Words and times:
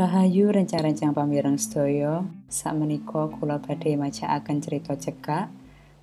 Rahayu 0.00 0.48
rencang-rencang 0.48 1.12
pamireng 1.12 1.60
sedaya, 1.60 2.24
sakmenika 2.48 3.28
kula 3.36 3.60
badhe 3.60 4.00
macaaken 4.00 4.56
cerita 4.64 4.96
cekak 4.96 5.52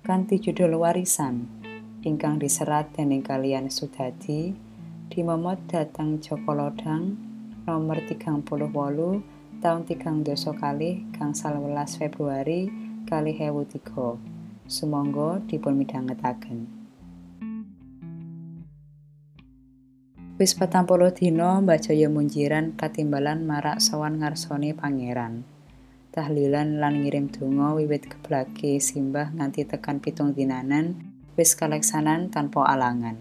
kanthi 0.06 0.38
judul 0.38 0.78
Warisan 0.78 1.50
ingkang 2.06 2.38
diserat 2.38 2.94
dening 2.94 3.26
kalian 3.26 3.66
Sudadi 3.66 4.54
dimomot 5.10 5.58
dhateng 5.66 6.22
Joko 6.22 6.54
Lodang 6.54 7.18
nomor 7.66 7.98
38 8.06 8.46
tahun 9.58 9.82
3 9.82 10.22
doso 10.22 10.54
kali 10.54 11.02
gangsal 11.18 11.58
welas 11.58 11.98
Februari 11.98 12.70
kali 13.02 13.34
hewu 13.34 13.66
tiga. 13.66 14.14
Sumangga 14.70 15.42
dipun 15.50 15.74
midhangetaken. 15.74 16.77
Wis 20.38 20.54
patang 20.54 20.86
puluh 20.86 21.10
dina 21.10 21.58
Mbak 21.58 21.90
Jaya 21.90 22.06
munjiran 22.06 22.78
katimbalan 22.78 23.42
marak 23.42 23.82
sowan 23.82 24.22
ngarsone 24.22 24.70
pangeran. 24.70 25.42
Tahlilan 26.14 26.78
lan 26.78 27.02
ngirim 27.02 27.26
donga 27.26 27.74
wiwit 27.74 28.06
keblake 28.06 28.78
simbah 28.78 29.34
nganti 29.34 29.66
tekan 29.66 29.98
pitung 29.98 30.30
dinanan 30.30 30.94
wis 31.34 31.58
kaleksanan 31.58 32.30
tanpa 32.30 32.70
alangan. 32.70 33.18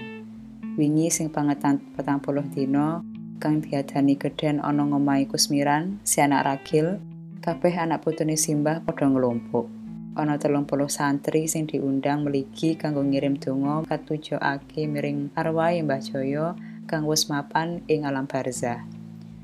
Wingi 0.77 1.09
sing 1.09 1.33
pangetan 1.33 1.81
patang 1.97 2.21
puluh 2.21 2.45
dina 2.53 3.01
kang 3.41 3.65
diadani 3.65 4.13
geden 4.13 4.61
ana 4.61 4.85
ngomahe 4.85 5.25
Kusmiran, 5.25 5.97
si 6.05 6.21
anak 6.21 6.45
ragil, 6.45 7.01
kabeh 7.41 7.81
anak 7.81 8.05
putune 8.05 8.37
simbah 8.37 8.85
padha 8.85 9.09
nglumpuk. 9.09 9.65
Ana 10.13 10.37
telung 10.37 10.69
puluh 10.69 10.85
santri 10.85 11.49
sing 11.49 11.65
diundang 11.65 12.29
meligi 12.29 12.77
kanggo 12.77 13.01
ngirim 13.01 13.41
donga 13.41 13.89
katujokake 13.89 14.85
miring 14.85 15.33
arwahe 15.33 15.81
Mbah 15.81 16.01
Jaya 16.05 16.53
kang 16.87 17.03
wis 17.03 17.27
mapan 17.27 17.83
ing 17.91 18.07
alam 18.07 18.23
barzah. 18.25 18.87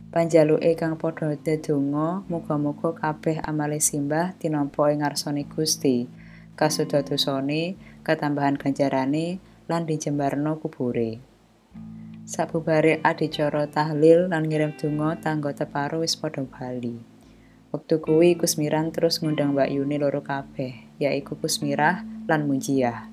Panjaluke 0.10 0.72
kang 0.80 0.96
padha 0.96 1.36
dedonga 1.36 2.24
muga-muga 2.32 2.96
kabeh 2.96 3.44
amale 3.44 3.84
simbah 3.84 4.32
tinampa 4.40 4.90
ing 4.90 5.04
ngarsane 5.04 5.44
Gusti. 5.46 6.08
Kasuda 6.56 7.04
dosane, 7.04 7.76
katambahan 8.06 8.56
ganjarane 8.56 9.44
lan 9.68 9.84
dijembarno 9.84 10.62
kubure. 10.62 11.18
Sabubare 12.24 13.04
adicara 13.04 13.68
tahlil 13.68 14.32
lan 14.32 14.48
ngirim 14.48 14.72
donga 14.80 15.20
tangga 15.20 15.52
teparo 15.52 16.06
wis 16.06 16.16
padha 16.16 16.48
bali. 16.48 16.96
Wektu 17.74 17.98
kuwi 18.06 18.38
Kusmiran 18.38 18.94
terus 18.94 19.18
ngundang 19.18 19.58
Mbak 19.58 19.70
Yuni 19.74 19.98
loro 19.98 20.22
kabeh, 20.22 20.94
yaiku 21.02 21.34
Kusmirah 21.36 22.06
lan 22.30 22.46
Munjiah. 22.46 23.13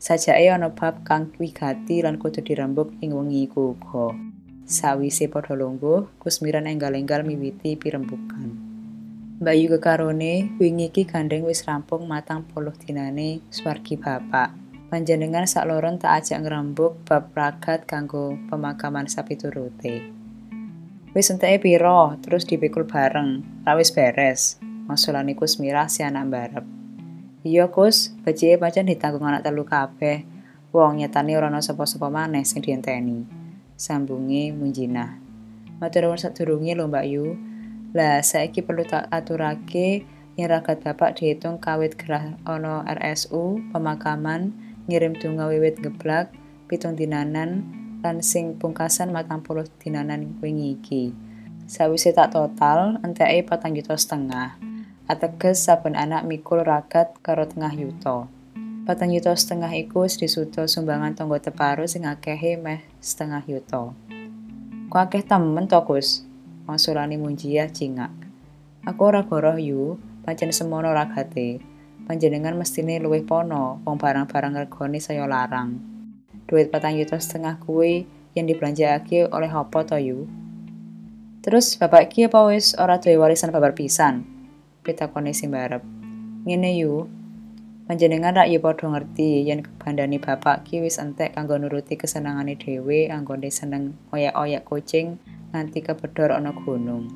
Sajake 0.00 0.48
ana 0.48 0.72
bab 0.72 1.04
kang 1.04 1.28
wigati 1.36 2.00
lan 2.00 2.16
kudu 2.16 2.40
dirembuk 2.40 2.88
ing 3.04 3.12
wengi 3.12 3.44
iku 3.44 3.76
uga. 3.76 4.16
Sawise 4.64 5.28
padha 5.28 5.52
lungguh, 5.52 6.16
Kusmiran 6.16 6.64
enggal-enggal 6.64 7.20
miwiti 7.20 7.76
pirembukan. 7.76 8.48
Bayu 9.44 9.68
kekarone 9.68 10.56
wingi 10.56 10.88
iki 10.88 11.04
gandeng 11.04 11.44
wis 11.44 11.68
rampung 11.68 12.08
matang 12.08 12.48
puluh 12.48 12.72
dinane 12.80 13.44
swargi 13.52 14.00
bapak. 14.00 14.56
Panjenengan 14.88 15.44
sakloron 15.44 16.00
tak 16.00 16.24
ajak 16.24 16.48
ngrembug 16.48 17.04
bab 17.04 17.36
ragat 17.36 17.84
kanggo 17.84 18.40
pemakaman 18.48 19.04
sapi 19.04 19.36
turute. 19.36 20.00
Wis 21.12 21.28
enteke 21.28 21.60
piro, 21.60 22.16
terus 22.24 22.48
dipikul 22.48 22.88
bareng, 22.88 23.44
ra 23.68 23.76
wis 23.76 23.92
beres. 23.92 24.56
Masulane 24.88 25.36
Kusmirah 25.36 25.92
si 25.92 26.00
anak 26.00 26.24
mbarep. 26.32 26.79
Iya, 27.40 27.72
Kus, 27.72 28.12
bajike 28.20 28.60
pancen 28.60 28.84
ditanggung 28.84 29.24
anak 29.24 29.40
telu 29.40 29.64
kabeh. 29.64 30.28
Wong 30.76 31.00
nyetane 31.00 31.32
ora 31.40 31.48
ana 31.48 31.64
sapa-sapa 31.64 32.12
maneh 32.12 32.44
sing 32.44 32.60
dienteni. 32.60 33.24
Sambunge 33.80 34.52
Munjinah. 34.52 35.16
Matur 35.80 36.04
nuwun 36.04 36.20
sadurunge 36.20 36.76
lho 36.76 36.84
Mbak 36.84 37.06
Yu. 37.08 37.40
Lah 37.96 38.20
saiki 38.20 38.60
perlu 38.60 38.84
tak 38.84 39.08
aturake 39.08 40.04
yen 40.36 40.52
ragat 40.52 40.84
bapak 40.84 41.16
dihitung 41.16 41.56
kawit 41.56 41.96
gerah 41.96 42.36
ana 42.44 42.84
RSU, 42.84 43.72
pemakaman, 43.72 44.52
ngirim 44.84 45.16
donga 45.16 45.48
wiwit 45.48 45.80
geblak, 45.80 46.36
pitung 46.68 46.92
dinanan, 46.92 47.64
lan 48.04 48.20
sing 48.20 48.60
pungkasan 48.60 49.16
matang 49.16 49.40
puluh 49.40 49.64
dinanan 49.80 50.36
wingi 50.44 50.76
iki. 50.76 51.16
Sawise 51.64 52.12
tak 52.12 52.36
total, 52.36 53.00
enteke 53.00 53.48
patang 53.48 53.72
juta 53.72 53.96
setengah. 53.96 54.69
Ateges 55.10 55.66
saben 55.66 55.98
anak 55.98 56.22
mikul 56.22 56.62
ragat 56.62 57.18
karo 57.18 57.42
tengah 57.42 57.74
yuta. 57.74 58.30
Patang 58.86 59.10
yuta 59.10 59.34
setengah 59.34 59.74
iku 59.74 60.06
disuda 60.06 60.70
sumbangan 60.70 61.18
tonggo 61.18 61.42
teparo 61.42 61.82
sing 61.90 62.06
akehe 62.06 62.54
meh 62.54 62.86
setengah 63.02 63.42
yuta. 63.50 63.90
Ku 64.86 64.94
akeh 64.94 65.26
temen 65.26 65.66
to, 65.66 65.82
Gus? 65.82 66.22
Munjiah 66.70 67.66
cingak. 67.66 68.14
Aku 68.86 69.10
ora 69.10 69.26
goroh 69.26 69.58
yu, 69.58 69.98
pancen 70.22 70.54
semono 70.54 70.94
ragate. 70.94 71.58
Panjenengan 72.06 72.54
mestine 72.54 73.02
luwih 73.02 73.26
pono, 73.26 73.82
wong 73.82 73.98
barang-barang 73.98 74.54
regane 74.54 75.02
saya 75.02 75.26
larang. 75.26 75.82
Duit 76.46 76.70
patang 76.70 76.94
yuta 76.94 77.18
setengah 77.18 77.58
kuwi 77.58 78.06
yang 78.38 78.46
dibelanjake 78.46 79.26
oleh 79.26 79.50
apa 79.50 79.82
to 79.82 79.98
yu? 79.98 80.30
Terus 81.42 81.74
bapak 81.74 82.14
ki 82.14 82.30
apa 82.30 82.46
wis 82.46 82.78
ora 82.78 83.02
duwe 83.02 83.18
warisan 83.18 83.50
babar 83.50 83.74
pisan? 83.74 84.39
Pitakone 84.80 85.32
simbarep. 85.36 85.84
Ngene 86.44 86.70
yu, 86.80 87.04
panjenengan 87.84 88.32
rak 88.32 88.48
ya 88.48 88.58
padha 88.62 88.86
ngerti 88.88 89.44
yen 89.44 89.60
kebandani 89.66 90.16
bapak 90.16 90.64
ki 90.64 90.80
wis 90.80 90.96
entek 90.96 91.36
kanggo 91.36 91.58
nuruti 91.60 92.00
kesenangane 92.00 92.56
dhewe 92.56 93.12
anggone 93.12 93.50
seneng 93.52 93.98
oyak-oyak 94.14 94.64
kucing 94.64 95.20
nganti 95.52 95.82
kepedhor 95.84 96.32
ana 96.32 96.54
gunung. 96.54 97.10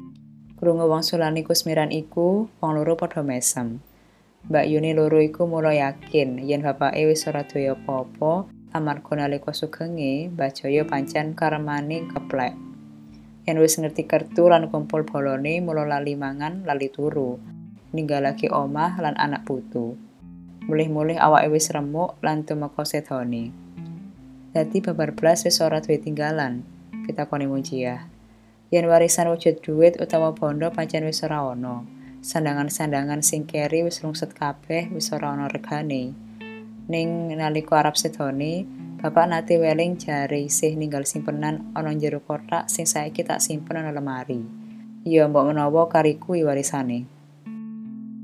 Krungu 0.59 0.87
wong 0.87 1.03
sulani 1.03 1.47
kusmiran 1.47 1.91
iku, 1.91 2.51
wong 2.59 2.71
loro 2.75 2.95
padha 2.99 3.23
mesem. 3.23 3.83
Mbak 4.45 4.67
Yuni 4.69 4.93
loro 4.93 5.25
iku 5.25 5.49
mulai 5.49 5.81
yakin 5.81 6.37
yen 6.45 6.61
bapake 6.61 7.09
wis 7.09 7.25
ora 7.25 7.49
duwe 7.49 7.73
apa-apa 7.73 8.45
amarga 8.77 9.15
nalika 9.17 9.57
sugenge 9.57 10.29
Mbak 10.35 10.51
Jaya 10.61 10.83
pancen 10.85 11.33
karemane 11.33 12.05
keplek. 12.13 12.74
Yen 13.45 13.61
wis 13.61 13.77
ngerti 13.77 14.09
kertu 14.09 14.49
lan 14.49 14.73
kumpul 14.73 15.05
bolone 15.05 15.61
mula 15.61 15.85
lali 15.85 16.17
mangan 16.17 16.65
lali 16.65 16.89
turu. 16.89 17.55
ninggalake 17.95 18.51
omah 18.51 18.99
lan 18.99 19.15
anak 19.15 19.47
putu. 19.47 19.95
Mulih-mulih 20.67 21.17
awake 21.23 21.49
wis 21.55 21.71
remuk 21.71 22.19
lan 22.27 22.43
tumeka 22.43 22.83
sedone. 22.83 23.55
Dadi 24.51 24.83
babar 24.83 25.15
blas 25.15 25.47
wis 25.47 25.63
ora 25.63 25.79
duwe 25.79 26.03
tinggalan, 26.03 26.67
pitakoni 27.07 27.47
Mujiah. 27.47 28.11
Yen 28.75 28.91
warisan 28.91 29.31
wujud 29.31 29.63
duit 29.63 29.95
utawa 30.03 30.35
bondo 30.35 30.75
pancen 30.75 31.07
wis 31.07 31.23
ora 31.23 31.47
ana. 31.47 31.87
Sandangan-sandangan 32.25 33.23
sing 33.23 33.47
keri 33.47 33.87
wis 33.87 34.03
lungset 34.03 34.35
kabeh 34.35 34.91
wis 34.91 35.15
ora 35.15 35.31
ana 35.31 35.47
regane. 35.47 36.17
Ning 36.91 37.31
nalika 37.31 37.81
Arab 37.81 37.95
sedone, 37.95 38.67
bapak 39.05 39.29
nate 39.29 39.61
weling 39.61 40.01
jare 40.01 40.49
isih 40.49 40.81
ninggal 40.81 41.05
simpenan 41.05 41.69
ana 41.77 41.93
jero 41.93 42.25
kotak 42.25 42.73
sing 42.73 42.89
saiki 42.89 43.21
tak 43.21 43.37
simpen 43.37 43.77
ana 43.77 43.93
lemari. 43.93 44.41
Ya 45.05 45.29
mbok 45.29 45.53
menawa 45.53 45.93
kariku 45.93 46.33
warisane. 46.41 47.05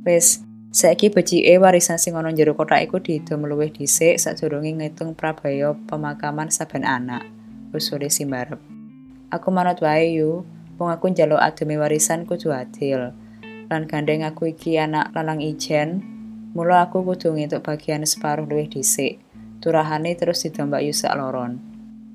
Wis, 0.08 0.40
saiki 0.72 1.12
becike 1.12 1.60
warisan 1.60 2.00
sing 2.00 2.16
ana 2.16 2.32
jero 2.32 2.56
kotak 2.56 2.80
iku 2.80 2.96
diidom 2.96 3.44
luwih 3.44 3.68
dhisik 3.68 4.16
sadurunge 4.16 4.72
ngitung 4.72 5.12
prabaya 5.12 5.76
pemakaman 5.84 6.48
saben 6.48 6.88
anak. 6.88 7.28
Usule 7.76 8.08
Simbarep. 8.08 8.64
Aku 9.28 9.52
manut 9.52 9.84
wae 9.84 10.16
yu, 10.16 10.48
wong 10.80 10.88
aku 10.88 11.12
njaluk 11.12 11.44
ademe 11.44 11.76
warisan 11.76 12.24
kudu 12.24 12.56
adil. 12.56 13.12
Lan 13.68 13.84
gandeng 13.84 14.24
aku 14.24 14.56
iki 14.56 14.80
anak 14.80 15.12
lalang 15.12 15.44
ijen, 15.44 16.00
mula 16.56 16.88
aku 16.88 17.04
kudu 17.04 17.36
ngituk 17.36 17.68
bagian 17.68 18.00
separuh 18.00 18.48
luwih 18.48 18.72
dhisik. 18.72 19.20
Turahane 19.60 20.16
terus 20.16 20.40
didombak 20.42 20.82
yu 20.82 20.96
sak 20.96 21.14
loron. 21.14 21.60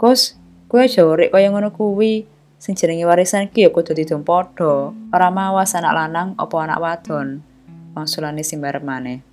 Kus, 0.01 0.35
aja 0.75 1.05
urip 1.05 1.31
kaya 1.31 1.53
ngono 1.53 1.71
kuwi. 1.71 2.25
Sing 2.59 2.73
jenenge 2.73 3.05
warisan 3.05 3.47
ki 3.53 3.67
ya 3.67 3.69
kudu 3.69 3.93
didom 3.93 4.25
padha, 4.25 4.89
ora 5.13 5.29
mawas 5.29 5.77
anak 5.77 5.93
lanang 5.93 6.33
apa 6.35 6.55
anak 6.65 6.81
wadon. 6.81 7.45
wangsulane 7.95 8.43
simbar 8.43 8.83
maneh. 8.83 9.23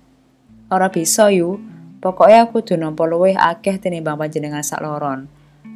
Ora 0.71 0.87
bisa 0.87 1.27
yu, 1.29 1.59
pokoknya 1.99 2.47
aku 2.47 2.63
kudu 2.63 2.79
nampa 2.79 3.03
luwih 3.03 3.35
akeh 3.35 3.77
tinimbang 3.77 4.15
panjenengan 4.15 4.63
sak 4.63 4.79
loron. 4.79 5.27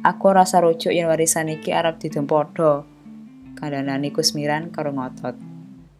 Aku 0.02 0.32
rasa 0.32 0.64
rujuk 0.64 0.90
yen 0.90 1.06
warisan 1.06 1.52
iki 1.52 1.70
arep 1.70 2.00
didum 2.00 2.24
padha. 2.24 2.82
Kandhanane 3.60 4.08
Kusmiran 4.14 4.72
karo 4.72 4.94
ngotot. 4.96 5.36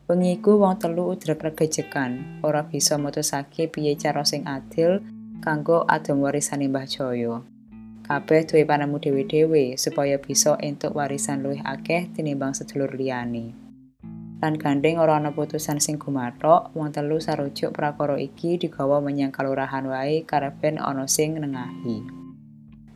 Wengi 0.09 0.41
iku 0.41 0.57
wong 0.57 0.81
telu 0.81 1.13
udrek 1.13 1.45
regejekan, 1.45 2.41
ora 2.41 2.65
bisa 2.65 2.97
mutusake 2.97 3.69
piye 3.69 3.93
cara 3.93 4.25
sing 4.25 4.49
adil 4.49 5.05
kanggo 5.39 5.87
adom 5.87 6.23
warisan 6.23 6.67
Mbah 6.67 6.87
Jaya. 6.87 7.43
Kabeh 8.03 8.49
duwe 8.49 8.65
panemu 8.65 8.97
dhewe-dhewe 8.99 9.77
supaya 9.77 10.17
bisa 10.19 10.57
entuk 10.59 10.97
warisan 10.97 11.45
luwih 11.45 11.61
akeh 11.63 12.09
tinimbang 12.13 12.57
sedulur 12.57 12.91
liyane. 12.97 13.69
lan 14.39 14.55
gandeng 14.55 15.03
ora 15.03 15.19
ana 15.19 15.35
putusan 15.35 15.83
sing 15.83 15.99
gumathok 15.99 16.71
wong 16.79 16.95
telu 16.95 17.19
sarujuk 17.19 17.75
prakara 17.75 18.15
iki 18.23 18.55
digawa 18.55 19.03
menyang 19.03 19.35
kalurahan 19.35 19.83
wae 19.91 20.23
karepen 20.23 20.79
ana 20.79 21.11
sing 21.11 21.43
nengahi 21.43 22.07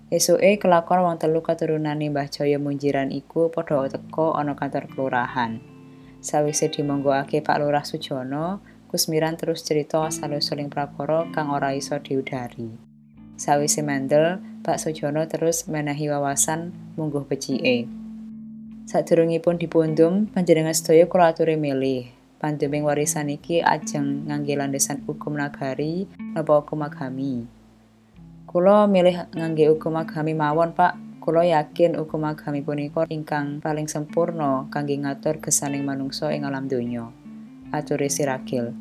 esuke 0.07 0.63
kelakon 0.63 1.03
wong 1.03 1.19
telu 1.19 1.43
keturunane 1.43 2.15
Mbah 2.15 2.31
Jaya 2.31 2.63
Munjiran 2.63 3.11
iku 3.11 3.51
padha 3.51 3.91
teka 3.91 4.39
ana 4.39 4.55
kantor 4.55 4.87
kelurahan 4.87 5.59
Sawise 6.23 6.71
dimonggoake 6.71 7.43
Pak 7.43 7.59
Lurah 7.59 7.83
Sujono, 7.83 8.63
Kusmiran 8.93 9.41
terus 9.41 9.65
cerita 9.65 10.05
asal-usuling 10.05 10.69
prakara 10.69 11.25
kang 11.33 11.49
ora 11.49 11.73
iso 11.73 11.97
diudari. 11.97 12.77
Sawise 13.41 13.81
mandel, 13.81 14.37
Pak 14.61 14.77
Sujono 14.77 15.25
terus 15.25 15.65
menehi 15.65 16.13
wawasan 16.13 16.77
mungguh 17.01 17.25
becike. 17.25 17.89
Sadurungipun 18.85 19.57
dipundhum, 19.57 20.29
panjenengan 20.29 20.77
sedaya 20.77 21.09
kula 21.09 21.33
aturi 21.33 21.57
milih. 21.57 22.13
Pandeming 22.37 22.85
warisan 22.85 23.33
iki 23.33 23.65
ajeng 23.65 24.29
ngangge 24.29 24.61
landasan 24.61 25.01
hukum 25.09 25.41
nagari 25.41 26.05
napa 26.37 26.61
hukum 26.61 26.85
agami. 26.85 27.49
Kula 28.45 28.85
milih 28.93 29.25
ngangge 29.33 29.73
hukum 29.73 29.97
agami 29.97 30.37
mawon, 30.37 30.77
Pak. 30.77 31.01
Kula 31.25 31.49
yakin 31.49 31.97
hukum 31.97 32.29
agami 32.29 32.61
punika 32.61 33.09
ingkang 33.09 33.65
paling 33.65 33.89
sempurna 33.89 34.69
kangge 34.69 35.01
ngatur 35.01 35.41
gesaning 35.41 35.81
manungsa 35.81 36.29
ing 36.29 36.45
alam 36.45 36.69
donya. 36.69 37.22
Aturi 37.73 38.13
Sirakil. 38.13 38.77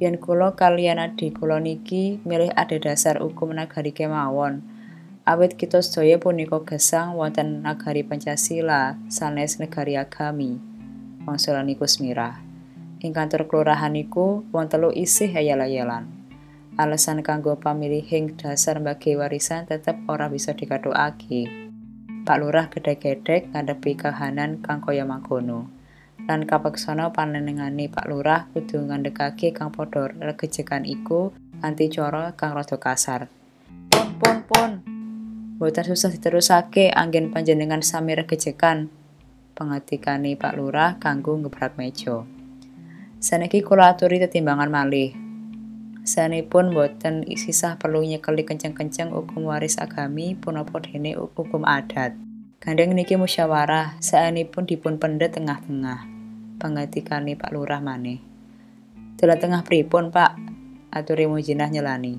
Yen 0.00 0.16
kula 0.16 0.56
kaliyan 0.56 0.96
adi 0.96 1.28
kula 1.30 1.60
niki 1.60 2.18
milih 2.24 2.50
dasar 2.80 3.20
hukum 3.20 3.52
nagari 3.52 3.92
kemawon. 3.92 4.64
Awit 5.28 5.60
kita 5.60 5.84
sedaya 5.84 6.16
punika 6.16 6.64
gesang 6.64 7.14
wonten 7.20 7.60
nagari 7.60 8.00
Pancasila 8.00 8.96
sanes 9.12 9.60
negari 9.60 10.00
agami. 10.00 10.56
Wangsulan 11.28 11.68
iku 11.68 11.84
smirah. 11.84 12.40
Ing 13.04 13.12
kantor 13.12 13.44
kelurahan 13.44 13.92
niku 13.92 14.42
wonten 14.50 14.80
telu 14.80 14.90
isih 14.90 15.28
ayal-ayalan. 15.28 16.08
Alasan 16.80 17.22
kanggo 17.22 17.60
pamilihing 17.60 18.40
dasar 18.40 18.82
bagi 18.82 19.14
warisan 19.14 19.68
tetep 19.68 20.00
ora 20.10 20.26
bisa 20.32 20.56
dikadhokake. 20.56 21.46
Pak 22.24 22.36
Lurah 22.40 22.72
gedhe-gedhek 22.72 23.52
ngadepi 23.52 24.00
kahanan 24.00 24.64
kang 24.64 24.80
kaya 24.80 25.04
mangkono. 25.04 25.83
Lan 26.24 26.48
kapeksana 26.48 27.12
panenengane 27.12 27.90
Pak 27.90 28.06
Lurah 28.08 28.48
kudu 28.54 28.80
ngandhekake 28.86 29.52
kang 29.52 29.68
padha 29.68 30.08
regejekan 30.08 30.88
iku 30.88 31.34
kanthi 31.60 31.92
cara 31.92 32.32
kang 32.32 32.56
rada 32.56 32.80
kasar. 32.80 33.28
Pun 33.92 34.08
pun 34.16 34.36
pun. 34.48 34.70
Boten 35.60 35.84
susah 35.84 36.14
diterusake 36.14 36.94
anggen 36.94 37.28
panjenengan 37.34 37.84
sami 37.84 38.16
regejekan. 38.16 38.88
Pengetikane 39.52 40.34
Pak 40.34 40.54
Lurah 40.56 40.96
kanggo 40.96 41.36
ngebrak 41.36 41.76
meja. 41.76 42.24
Saniki 43.20 43.64
kula 43.64 43.92
aturi 43.92 44.20
tetimbangan 44.20 44.72
malih. 44.72 45.16
Sanipun 46.04 46.76
boten 46.76 47.24
sisah 47.32 47.80
perlu 47.80 48.04
nyekeli 48.04 48.44
kenceng-kenceng 48.44 49.08
hukum 49.08 49.48
waris 49.48 49.80
agami 49.80 50.36
punapa 50.36 50.76
dene 50.84 51.16
hukum 51.16 51.64
adat. 51.64 52.12
Gandeng 52.64 52.96
niki 52.96 53.20
musyawarah 53.20 54.00
saenipun 54.00 54.64
dipun 54.64 54.96
pendet 54.96 55.36
tengah-tengah. 55.36 56.08
Pangatikane 56.56 57.36
Pak 57.36 57.52
Lurah 57.52 57.84
maneh. 57.84 58.24
Dalam 59.20 59.36
tengah 59.36 59.60
pripun, 59.68 60.08
Pak? 60.08 60.32
Aturi 60.88 61.28
mujinah 61.28 61.68
nyelani. 61.68 62.16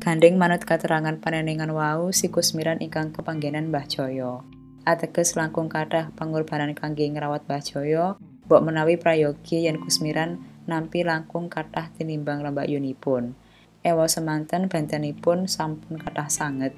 Gandeng 0.00 0.40
manut 0.40 0.64
keterangan 0.64 1.20
panenengan 1.20 1.68
wau 1.68 2.08
si 2.16 2.32
Kusmiran 2.32 2.80
ingkang 2.80 3.12
kepanggenan 3.12 3.68
Mbah 3.68 3.84
Joyo. 3.92 4.40
Ateges 4.88 5.36
langkung 5.36 5.68
kathah 5.68 6.08
pengorbanan 6.16 6.72
kangge 6.72 7.04
ngrawat 7.12 7.44
Mbah 7.44 7.60
Joyo, 7.60 8.16
mbok 8.48 8.64
menawi 8.64 8.96
prayogi 8.96 9.68
yen 9.68 9.84
Kusmiran 9.84 10.40
nampi 10.64 11.04
langkung 11.04 11.52
kathah 11.52 11.92
tinimbang 11.92 12.40
lembak 12.40 12.72
yunipun. 12.72 13.36
Ewa 13.84 14.08
semanten 14.08 14.72
bentenipun 14.72 15.44
sampun 15.44 16.00
kathah 16.00 16.32
sanget. 16.32 16.72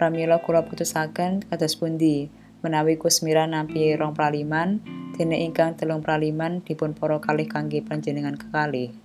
Pramila 0.00 0.40
kula 0.40 0.64
putusaken 0.64 1.44
kados 1.44 1.76
pundi 1.76 2.32
menawi 2.64 2.96
Kusmira 2.96 3.44
nampi 3.44 3.92
rong 3.92 4.16
praliman, 4.16 4.80
dene 5.12 5.44
ingkang 5.44 5.76
telung 5.76 6.00
praliman 6.00 6.64
dipun 6.64 6.96
para 6.96 7.20
kalih 7.20 7.44
kangge 7.44 7.84
panjenengan 7.84 8.32
kekalih. 8.32 8.96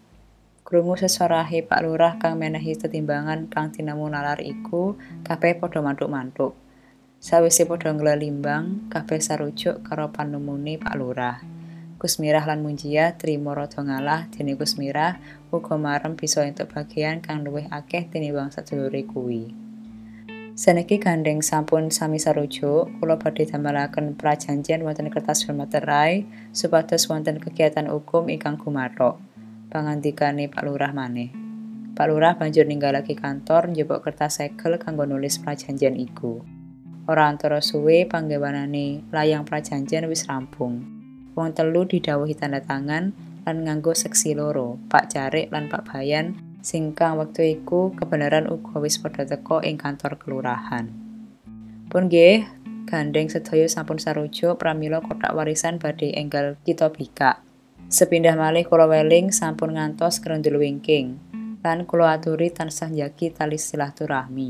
Krungu 0.63 0.95
sesorahe 0.95 1.67
Pak 1.67 1.83
Lurah 1.83 2.15
kang 2.15 2.39
menehi 2.39 2.79
tetimbangan 2.79 3.51
kang 3.51 3.75
tinemu 3.75 4.07
nalar 4.07 4.39
iku 4.39 4.95
kabeh 5.27 5.59
padha 5.59 5.83
mantuk-mantuk. 5.83 6.55
Sawise 7.19 7.67
padha 7.67 7.91
nglelimbang, 7.91 8.87
kabeh 8.87 9.19
sarujuk 9.19 9.83
karo 9.83 10.15
panumune 10.15 10.79
Pak 10.79 10.95
Lurah. 10.95 11.43
Kusmirah 11.99 12.47
lan 12.47 12.63
Munjia 12.63 13.19
trimo 13.19 13.51
rada 13.51 13.83
ngalah 13.83 14.31
dene 14.31 14.55
Kusmirah 14.55 15.19
uga 15.51 15.75
marem 15.75 16.15
bisa 16.15 16.39
entuk 16.47 16.71
bagian 16.71 17.19
kang 17.19 17.43
luwih 17.43 17.67
akeh 17.67 18.07
tinimbang 18.07 18.55
sadulure 18.55 19.03
kuwi. 19.03 19.64
Saniki 20.55 21.03
gandeng 21.03 21.43
sampun 21.43 21.91
sami 21.91 22.15
sarujuk, 22.15 22.87
kula 23.03 23.19
badhe 23.19 23.43
damelaken 23.43 24.15
prajanjian 24.15 24.87
wonten 24.87 25.11
kertas 25.11 25.43
materai 25.51 26.23
supados 26.55 27.11
wonten 27.11 27.43
kegiatan 27.43 27.91
hukum 27.91 28.31
ingkang 28.31 28.55
gumathok. 28.55 29.19
Pangandikane 29.67 30.47
Pak 30.47 30.63
Lurah 30.63 30.95
maneh. 30.95 31.35
Pak 31.91 32.07
Lurah 32.07 32.39
banjur 32.39 32.63
ninggalake 32.63 33.19
kantor 33.19 33.67
njupuk 33.67 33.99
kertas 33.99 34.39
segel 34.39 34.79
kanggo 34.79 35.03
nulis 35.03 35.43
prajanjian 35.43 35.99
iku. 35.99 36.39
Ora 37.11 37.27
antara 37.27 37.59
suwe 37.59 38.07
panggawanane 38.07 39.11
layang 39.11 39.43
prajanjian 39.43 40.07
wis 40.07 40.23
rampung. 40.23 40.87
Wong 41.35 41.51
telu 41.51 41.83
didhawuhi 41.83 42.31
tanda 42.31 42.63
tangan 42.63 43.11
lan 43.43 43.57
nganggo 43.67 43.91
seksi 43.91 44.31
loro, 44.39 44.79
Pak 44.87 45.11
Jarik 45.11 45.51
lan 45.51 45.67
Pak 45.67 45.91
Bayan, 45.91 46.44
sing 46.65 46.97
kang 46.97 47.21
wektu 47.21 47.45
iku 47.45 47.93
kebenaran 47.93 48.49
uga 48.49 48.81
wis 48.81 48.97
padha 48.97 49.21
teka 49.21 49.61
ing 49.61 49.77
kantor 49.77 50.17
kelurahan. 50.17 50.89
Pun 51.85 52.09
nggih, 52.09 52.41
gandeng 52.89 53.29
sedaya 53.29 53.69
sampun 53.69 54.01
sarujuk 54.01 54.57
pramila 54.57 54.97
kotak 55.05 55.37
warisan 55.37 55.77
badhe 55.77 56.17
enggal 56.17 56.57
kita 56.65 56.89
bika. 56.89 57.45
Sepindah 57.85 58.33
malih 58.33 58.65
kula 58.65 58.89
weling 58.89 59.29
sampun 59.29 59.77
ngantos 59.77 60.17
kerendul 60.17 60.57
wingking, 60.57 61.21
lan 61.61 61.85
kula 61.85 62.17
aturi 62.17 62.49
tansah 62.49 62.89
njagi 62.89 63.29
tali 63.29 63.61
silaturahmi. 63.61 64.49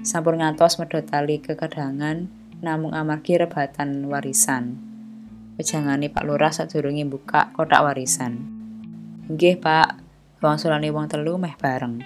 Sampun 0.00 0.40
ngantos 0.40 0.80
medhot 0.80 1.04
tali 1.04 1.36
kekedangan 1.44 2.32
namung 2.64 2.96
amargi 2.96 3.36
rebatan 3.36 4.08
warisan. 4.08 4.80
Pejangane 5.60 6.08
Pak 6.08 6.24
Lurah 6.24 6.48
sadurunge 6.48 7.04
buka 7.04 7.52
kotak 7.52 7.84
warisan. 7.84 8.40
Nggih, 9.28 9.60
Pak. 9.60 10.01
Wangsulane 10.42 10.90
wong 10.90 11.06
telu 11.06 11.38
meh 11.38 11.54
bareng. 11.54 12.02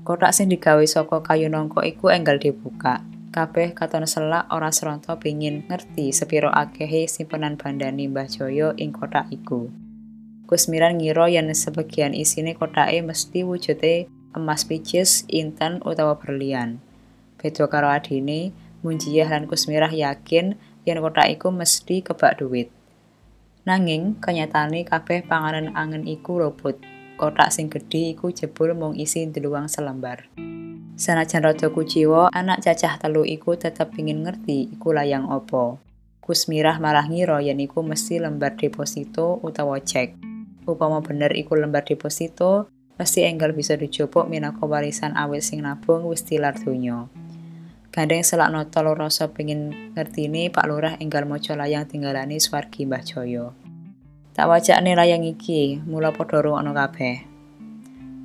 Kotak 0.00 0.32
sing 0.32 0.48
digawe 0.48 0.80
saka 0.88 1.20
kayu 1.20 1.52
nongko 1.52 1.84
iku 1.84 2.08
enggal 2.08 2.40
dibuka. 2.40 3.04
Kabeh 3.36 3.76
katon 3.76 4.08
selak 4.08 4.48
ora 4.48 4.72
seronto 4.72 5.12
pingin 5.20 5.68
ngerti 5.68 6.08
sepiro 6.08 6.48
akehe 6.48 7.04
simpenan 7.04 7.60
bandani 7.60 8.08
Mbah 8.08 8.32
Joyo 8.32 8.72
ing 8.80 8.96
kotak 8.96 9.28
iku. 9.28 9.68
Kusmiran 10.48 10.96
ngira 10.96 11.28
yen 11.28 11.52
sebagian 11.52 12.16
isine 12.16 12.56
kotake 12.56 13.04
mesti 13.04 13.44
wujude 13.44 14.08
emas 14.32 14.64
picis, 14.64 15.28
inten 15.28 15.84
utawa 15.84 16.16
berlian. 16.16 16.80
Beda 17.36 17.68
karo 17.68 17.92
adine, 17.92 18.56
Munjiah 18.80 19.28
lan 19.28 19.44
Kusmirah 19.44 19.92
yakin 19.92 20.56
yen 20.88 20.98
kotak 21.04 21.28
iku 21.28 21.52
mesti 21.52 22.00
kebak 22.00 22.40
duit. 22.40 22.72
Nanging 23.68 24.16
kenyataane 24.16 24.80
kabeh 24.88 25.28
panganan 25.28 25.76
angen 25.76 26.08
iku 26.08 26.40
robot. 26.40 26.99
Kotak 27.20 27.52
sing 27.52 27.68
gedhe 27.68 28.16
iku 28.16 28.32
jebul 28.32 28.72
mung 28.72 28.96
isi 28.96 29.28
deluang 29.28 29.68
selembar. 29.68 30.32
Sanajan 30.96 31.44
rada 31.44 31.68
kuciwa, 31.68 32.32
anak 32.32 32.64
cacah 32.64 32.96
telu 32.96 33.28
iku 33.28 33.60
tetep 33.60 33.92
pingin 33.92 34.24
ngerti 34.24 34.72
iku 34.72 34.96
layang 34.96 35.28
opo. 35.28 35.84
Kusmirah 36.24 36.80
malah 36.80 37.04
ngira 37.04 37.44
yen 37.44 37.60
iku 37.60 37.84
mesti 37.84 38.24
lembar 38.24 38.56
deposito 38.56 39.36
utawa 39.44 39.76
cek. 39.84 40.16
Upama 40.64 41.04
bener 41.04 41.36
iku 41.36 41.60
lembar 41.60 41.84
deposito, 41.84 42.72
mesti 42.96 43.28
enggal 43.28 43.52
bisa 43.52 43.76
dijupuk 43.76 44.24
minangka 44.24 44.64
warisan 44.64 45.12
awet 45.12 45.44
sing 45.44 45.60
nabung 45.60 46.08
wis 46.08 46.24
tilar 46.24 46.56
donya. 46.56 47.04
Gandeng 47.92 48.24
selak 48.24 48.48
noto 48.48 48.80
rasa 48.96 49.28
pengin 49.28 49.92
ngertini 49.92 50.48
Pak 50.48 50.64
Lurah 50.64 50.96
enggal 50.96 51.28
maca 51.28 51.52
layang 51.52 51.84
tinggalani 51.84 52.40
swargi 52.40 52.88
Mbah 52.88 53.04
Joyo. 53.04 53.69
Tak 54.30 54.46
wajakne 54.46 54.94
layang 54.94 55.26
iki, 55.26 55.82
mula 55.82 56.14
padha 56.14 56.38
rungokno 56.38 56.70
kabeh. 56.70 57.26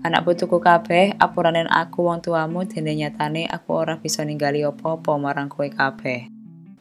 Anak 0.06 0.22
putuku 0.22 0.62
kabeh, 0.62 1.18
apuranen 1.18 1.66
aku 1.66 2.06
wong 2.06 2.22
tuamu 2.22 2.62
dene 2.70 2.94
nyatane 2.94 3.50
aku 3.50 3.74
ora 3.74 3.98
bisa 3.98 4.22
ninggali 4.22 4.62
apa-apa 4.62 5.18
marang 5.18 5.50
kowe 5.50 5.66
kabeh. 5.66 6.30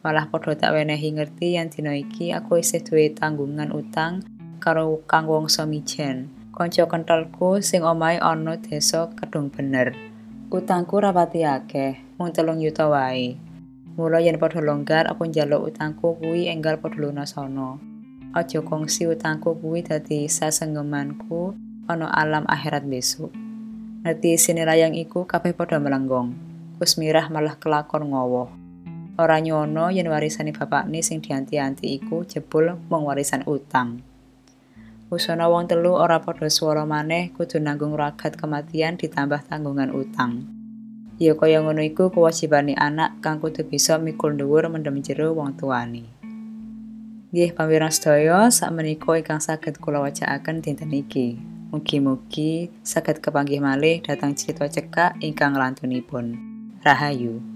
Malah 0.05 0.29
padha 0.29 0.53
tak 0.53 0.77
wenehi 0.77 1.17
ngerti 1.17 1.57
yen 1.57 1.73
dina 1.73 1.97
iki 1.97 2.29
aku 2.29 2.61
isih 2.61 2.85
duwe 2.85 3.09
tanggungan 3.17 3.73
utang 3.73 4.21
karo 4.61 5.01
kang 5.09 5.25
wong 5.25 5.49
somijen. 5.49 6.29
Kanca 6.53 6.85
kentalku 6.85 7.65
sing 7.65 7.81
omahe 7.81 8.21
ana 8.21 8.61
desa 8.61 9.09
kedung 9.17 9.49
bener. 9.49 9.97
Utangku 10.53 11.01
rapati 11.01 11.41
akeh, 11.41 11.97
mung 12.21 12.29
telung 12.29 12.61
yuta 12.61 12.85
wae. 12.85 13.41
Mula 13.97 14.21
yen 14.21 14.37
padha 14.37 14.61
longgar 14.61 15.09
aku 15.09 15.25
njaluk 15.25 15.73
utangku 15.73 16.13
kuwi 16.21 16.45
enggal 16.45 16.77
padha 16.77 17.01
lunasana. 17.01 17.94
Aja 18.35 18.59
kongsi 18.59 19.07
utangku 19.07 19.55
kuwi 19.55 19.79
dadi 19.79 20.27
sasengemanku 20.27 21.55
ana 21.87 22.11
alam 22.11 22.43
akhirat 22.51 22.83
besok. 22.83 23.31
Ngerti 24.03 24.35
sini 24.35 24.67
layang 24.67 24.91
iku 24.91 25.23
kabeh 25.23 25.55
padha 25.55 25.79
melenggong. 25.79 26.35
Kusmirah 26.75 27.31
malah 27.31 27.55
kelakon 27.55 28.11
ngowoh. 28.11 28.51
Ora 29.15 29.39
nyono 29.39 29.87
yen 29.87 30.11
warisane 30.11 30.51
bapakne 30.51 30.99
sing 30.99 31.23
dianti-anti 31.23 31.95
iku 31.95 32.27
jebul 32.27 32.75
mung 32.91 33.07
warisan 33.07 33.47
utang. 33.47 34.03
Usana 35.07 35.47
wong 35.47 35.71
telu 35.71 35.95
ora 35.95 36.19
padha 36.19 36.51
swara 36.51 36.83
maneh 36.83 37.31
kudu 37.31 37.63
nanggung 37.63 37.95
ragat 37.95 38.35
kematian 38.35 38.99
ditambah 38.99 39.47
tanggungan 39.47 39.95
utang. 39.95 40.43
Ya 41.23 41.39
kaya 41.39 41.63
ngono 41.63 41.79
iku 41.79 42.11
kewajibane 42.11 42.75
anak 42.75 43.23
kang 43.23 43.39
kudu 43.39 43.63
bisa 43.63 43.95
mikul 43.95 44.35
dhuwur 44.35 44.67
mendem 44.67 44.99
jero 44.99 45.31
wong 45.31 45.55
tuane. 45.55 46.24
Nggih 47.35 47.51
pamirang 47.51 47.91
sedaya, 47.91 48.47
sakmenika 48.47 49.11
ingkang 49.19 49.43
saged 49.43 49.83
kula 49.83 49.99
wacakaken 49.99 50.63
dinten 50.63 50.87
iki. 50.95 51.35
Mugi-mugi 51.67 52.71
saged 52.79 53.19
kepanggih 53.19 53.59
malih 53.59 53.99
datang 53.99 54.39
cerita 54.39 54.71
cekak 54.71 55.19
ingkang 55.19 55.51
lantunipun. 55.51 56.39
Rahayu. 56.79 57.54